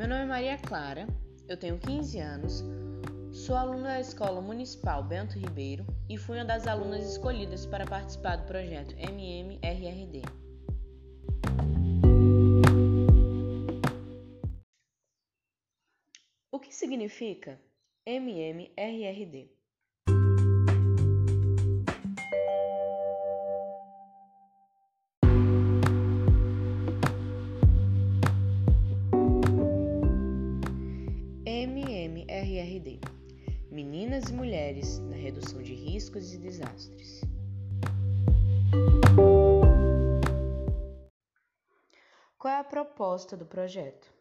Meu 0.00 0.08
nome 0.08 0.22
é 0.22 0.24
Maria 0.24 0.56
Clara, 0.56 1.06
eu 1.46 1.58
tenho 1.58 1.78
15 1.78 2.18
anos, 2.20 2.64
sou 3.32 3.54
aluna 3.54 3.82
da 3.82 4.00
Escola 4.00 4.40
Municipal 4.40 5.04
Bento 5.04 5.38
Ribeiro 5.38 5.84
e 6.08 6.16
fui 6.16 6.38
uma 6.38 6.44
das 6.46 6.66
alunas 6.66 7.04
escolhidas 7.06 7.66
para 7.66 7.84
participar 7.84 8.36
do 8.36 8.46
projeto 8.46 8.94
MMRRD. 8.96 10.22
O 16.50 16.58
que 16.58 16.74
significa 16.74 17.60
MMRRD? 18.06 19.50
MMRRD 31.80 33.00
Meninas 33.70 34.28
e 34.28 34.34
Mulheres 34.34 34.98
na 34.98 35.16
Redução 35.16 35.62
de 35.62 35.72
Riscos 35.72 36.34
e 36.34 36.36
Desastres. 36.36 37.22
Qual 42.36 42.52
é 42.52 42.58
a 42.58 42.64
proposta 42.64 43.34
do 43.34 43.46
projeto? 43.46 44.12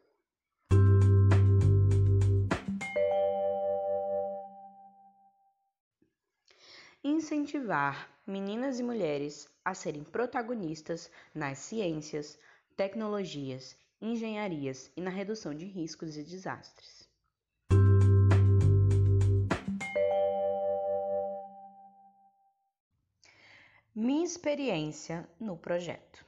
Incentivar 7.03 8.09
meninas 8.25 8.79
e 8.79 8.83
mulheres 8.83 9.49
a 9.65 9.73
serem 9.73 10.05
protagonistas 10.05 11.11
nas 11.35 11.57
ciências, 11.57 12.39
tecnologias, 12.77 13.75
engenharias 14.01 14.89
e 14.95 15.01
na 15.01 15.09
redução 15.09 15.53
de 15.53 15.65
riscos 15.65 16.15
e 16.15 16.23
desastres. 16.23 16.98
Experiência 24.29 25.27
no 25.39 25.57
projeto. 25.57 26.23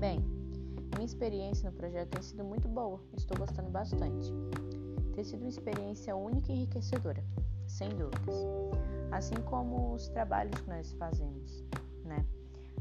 Bem, 0.00 0.24
minha 0.94 1.04
experiência 1.04 1.70
no 1.70 1.76
projeto 1.76 2.08
tem 2.08 2.22
sido 2.22 2.42
muito 2.42 2.66
boa, 2.66 3.02
estou 3.18 3.36
gostando 3.36 3.68
bastante. 3.68 4.32
Tem 5.14 5.24
sido 5.24 5.40
uma 5.40 5.50
experiência 5.50 6.16
única 6.16 6.50
e 6.50 6.54
enriquecedora, 6.54 7.22
sem 7.66 7.90
dúvidas. 7.90 8.34
Assim 9.12 9.36
como 9.44 9.92
os 9.92 10.08
trabalhos 10.08 10.58
que 10.58 10.70
nós 10.70 10.90
fazemos, 10.94 11.62
né? 12.02 12.24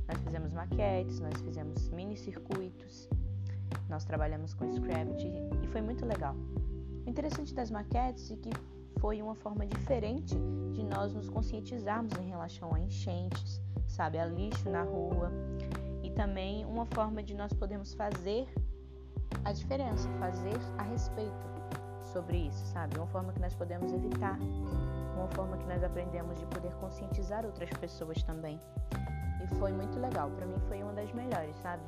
Nós 0.07 0.17
fizemos 0.19 0.53
maquetes, 0.53 1.19
nós 1.19 1.41
fizemos 1.41 1.89
mini 1.89 2.15
circuitos, 2.15 3.09
nós 3.89 4.05
trabalhamos 4.05 4.53
com 4.53 4.71
Scrapt 4.71 5.25
e 5.63 5.67
foi 5.67 5.81
muito 5.81 6.05
legal. 6.05 6.35
O 7.05 7.09
interessante 7.09 7.53
das 7.53 7.69
maquetes 7.69 8.31
é 8.31 8.35
que 8.35 8.49
foi 8.99 9.21
uma 9.21 9.35
forma 9.35 9.65
diferente 9.65 10.35
de 10.73 10.83
nós 10.83 11.13
nos 11.13 11.29
conscientizarmos 11.29 12.13
em 12.17 12.29
relação 12.29 12.73
a 12.73 12.79
enchentes, 12.79 13.61
sabe, 13.87 14.17
a 14.17 14.25
lixo 14.25 14.69
na 14.69 14.83
rua 14.83 15.31
e 16.03 16.09
também 16.11 16.65
uma 16.65 16.85
forma 16.85 17.21
de 17.21 17.33
nós 17.33 17.53
podermos 17.53 17.93
fazer 17.93 18.47
a 19.43 19.51
diferença, 19.51 20.09
fazer 20.19 20.57
a 20.77 20.83
respeito 20.83 21.55
sobre 22.01 22.47
isso, 22.47 22.65
sabe? 22.67 22.97
Uma 22.97 23.07
forma 23.07 23.33
que 23.33 23.39
nós 23.39 23.53
podemos 23.53 23.91
evitar, 23.91 24.39
uma 25.15 25.27
forma 25.29 25.57
que 25.57 25.65
nós 25.67 25.83
aprendemos 25.83 26.39
de 26.39 26.45
poder 26.47 26.73
conscientizar 26.75 27.45
outras 27.45 27.69
pessoas 27.71 28.23
também. 28.23 28.59
E 29.43 29.47
foi 29.55 29.71
muito 29.71 29.99
legal, 29.99 30.31
para 30.31 30.45
mim 30.45 30.57
foi 30.67 30.81
uma 30.81 30.93
das 30.93 31.11
melhores, 31.11 31.55
sabe? 31.57 31.83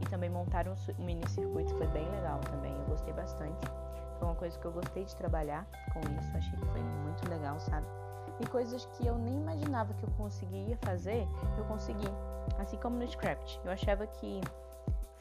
E 0.00 0.06
também 0.06 0.30
montar 0.30 0.66
um 0.68 0.74
mini 0.98 1.26
circuito 1.28 1.74
foi 1.76 1.86
bem 1.88 2.08
legal 2.10 2.40
também, 2.40 2.72
eu 2.72 2.84
gostei 2.86 3.12
bastante. 3.12 3.66
Foi 4.18 4.28
uma 4.28 4.34
coisa 4.34 4.58
que 4.58 4.64
eu 4.64 4.72
gostei 4.72 5.04
de 5.04 5.14
trabalhar 5.16 5.66
com 5.92 6.00
isso, 6.18 6.36
achei 6.36 6.58
que 6.58 6.66
foi 6.66 6.82
muito 6.82 7.28
legal, 7.28 7.58
sabe? 7.60 7.86
E 8.40 8.46
coisas 8.46 8.86
que 8.92 9.06
eu 9.06 9.16
nem 9.16 9.36
imaginava 9.40 9.94
que 9.94 10.04
eu 10.04 10.10
conseguiria 10.16 10.76
fazer, 10.78 11.26
eu 11.56 11.64
consegui. 11.64 12.08
Assim 12.58 12.76
como 12.76 12.98
no 12.98 13.06
Scrapt. 13.06 13.60
Eu 13.64 13.72
achava 13.72 14.06
que 14.06 14.40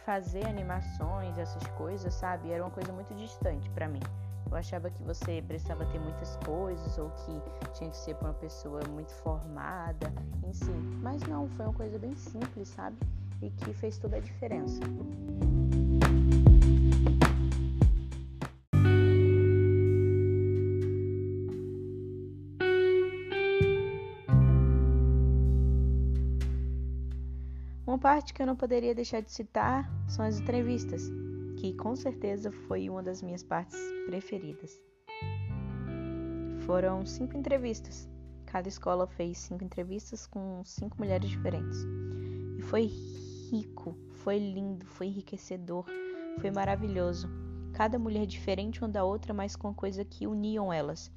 fazer 0.06 0.46
animações, 0.46 1.38
essas 1.38 1.66
coisas, 1.72 2.14
sabe, 2.14 2.52
era 2.52 2.64
uma 2.64 2.72
coisa 2.72 2.92
muito 2.94 3.14
distante 3.16 3.70
para 3.72 3.88
mim. 3.88 4.02
Eu 4.50 4.56
achava 4.56 4.90
que 4.90 5.02
você 5.04 5.42
precisava 5.42 5.86
ter 5.86 6.00
muitas 6.00 6.38
coisas 6.46 6.98
ou 6.98 7.10
que 7.10 7.42
tinha 7.74 7.90
que 7.90 7.98
ser 7.98 8.16
para 8.16 8.28
uma 8.28 8.34
pessoa 8.36 8.82
muito 8.90 9.12
formada 9.16 10.14
em 10.44 10.54
si. 10.54 10.72
Mas 11.02 11.24
não, 11.24 11.50
foi 11.50 11.66
uma 11.66 11.74
coisa 11.74 11.98
bem 11.98 12.16
simples, 12.16 12.70
sabe? 12.70 12.96
E 13.42 13.50
que 13.50 13.74
fez 13.74 13.98
toda 13.98 14.18
a 14.18 14.20
diferença. 14.20 14.82
Uma 27.88 28.00
parte 28.00 28.34
que 28.34 28.42
eu 28.42 28.46
não 28.46 28.56
poderia 28.56 28.94
deixar 28.94 29.22
de 29.22 29.32
citar 29.32 29.90
são 30.08 30.26
as 30.26 30.40
entrevistas, 30.40 31.10
que 31.58 31.74
com 31.76 31.96
certeza 31.96 32.52
foi 32.68 32.90
uma 32.90 33.02
das 33.02 33.22
minhas 33.22 33.42
partes 33.42 33.80
preferidas. 34.06 34.78
Foram 36.66 37.06
cinco 37.06 37.38
entrevistas. 37.38 38.10
Cada 38.48 38.68
escola 38.68 39.08
fez 39.08 39.38
cinco 39.38 39.64
entrevistas 39.64 40.28
com 40.28 40.62
cinco 40.66 40.98
mulheres 40.98 41.30
diferentes. 41.30 41.86
E 42.58 42.62
foi 42.64 42.92
rico, 43.56 43.96
foi 44.12 44.38
lindo, 44.38 44.86
foi 44.86 45.08
enriquecedor, 45.08 45.86
foi 46.40 46.52
maravilhoso. 46.52 47.30
Cada 47.74 47.98
mulher 47.98 48.26
diferente 48.26 48.82
uma 48.82 48.90
da 48.90 49.04
outra, 49.04 49.34
mas 49.34 49.56
com 49.56 49.74
coisa 49.74 50.04
que 50.04 50.28
uniam 50.28 50.72
elas, 50.72 51.12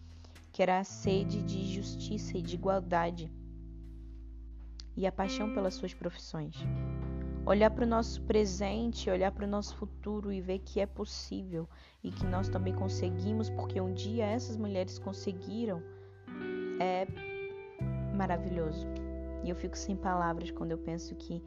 que 0.52 0.62
era 0.62 0.78
a 0.78 0.84
sede 0.84 1.42
de 1.42 1.74
justiça 1.74 2.38
e 2.38 2.42
de 2.42 2.54
igualdade 2.54 3.30
e 4.96 5.06
a 5.06 5.12
paixão 5.12 5.52
pelas 5.52 5.74
suas 5.74 5.94
profissões. 5.94 6.56
Olhar 7.46 7.70
para 7.70 7.84
o 7.84 7.88
nosso 7.88 8.20
presente, 8.22 9.08
olhar 9.08 9.32
para 9.32 9.46
o 9.46 9.48
nosso 9.48 9.74
futuro 9.76 10.32
e 10.32 10.40
ver 10.40 10.58
que 10.58 10.80
é 10.80 10.86
possível 10.86 11.68
e 12.02 12.10
que 12.10 12.26
nós 12.26 12.48
também 12.48 12.74
conseguimos, 12.74 13.48
porque 13.50 13.80
um 13.80 13.92
dia 13.94 14.26
essas 14.26 14.56
mulheres 14.56 14.98
conseguiram, 14.98 15.82
é 16.80 17.06
maravilhoso. 18.14 18.86
E 19.44 19.50
eu 19.50 19.56
fico 19.56 19.78
sem 19.78 19.96
palavras 19.96 20.50
quando 20.50 20.72
eu 20.72 20.78
penso 20.78 21.14
que 21.14 21.42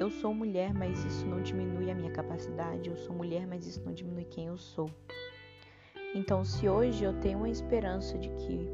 eu 0.00 0.10
sou 0.10 0.34
mulher, 0.34 0.74
mas 0.74 1.04
isso 1.04 1.26
não 1.26 1.40
diminui 1.42 1.90
a 1.90 1.94
minha 1.94 2.10
capacidade. 2.10 2.90
Eu 2.90 2.96
sou 2.96 3.14
mulher, 3.14 3.46
mas 3.46 3.66
isso 3.66 3.82
não 3.84 3.92
diminui 3.92 4.24
quem 4.24 4.46
eu 4.46 4.56
sou. 4.56 4.90
Então, 6.14 6.44
se 6.44 6.68
hoje 6.68 7.04
eu 7.04 7.12
tenho 7.20 7.38
uma 7.38 7.48
esperança 7.48 8.18
de 8.18 8.28
que 8.30 8.68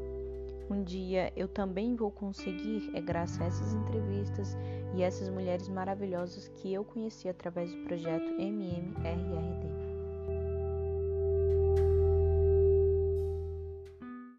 um 0.69 0.83
dia 0.83 1.31
eu 1.35 1.47
também 1.47 1.95
vou 1.95 2.09
conseguir, 2.09 2.89
é 2.93 3.01
graças 3.01 3.39
a 3.41 3.45
essas 3.45 3.73
entrevistas 3.73 4.57
e 4.95 5.03
essas 5.03 5.29
mulheres 5.29 5.67
maravilhosas 5.67 6.47
que 6.55 6.73
eu 6.73 6.83
conheci 6.83 7.27
através 7.27 7.71
do 7.71 7.83
projeto 7.83 8.31
MMRRD. 8.39 9.92